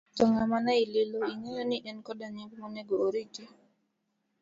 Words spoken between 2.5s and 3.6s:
monego oriti?